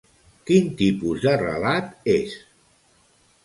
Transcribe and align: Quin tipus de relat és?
Quin 0.49 0.71
tipus 0.79 1.21
de 1.27 1.35
relat 1.43 2.11
és? 2.17 2.37